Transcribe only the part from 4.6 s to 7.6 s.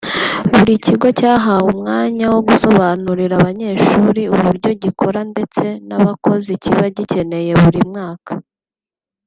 gikora ndetse n’abakozi kiba gikeneye